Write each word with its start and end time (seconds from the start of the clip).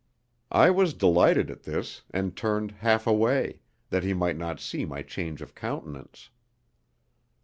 I 0.55 0.71
was 0.71 0.95
delighted 0.95 1.51
at 1.51 1.61
this, 1.61 2.01
and 2.09 2.35
turned 2.35 2.71
half 2.79 3.05
away, 3.05 3.59
that 3.91 4.03
he 4.03 4.15
might 4.15 4.35
not 4.35 4.59
see 4.59 4.83
my 4.83 5.03
change 5.03 5.43
of 5.43 5.53
countenance. 5.53 6.31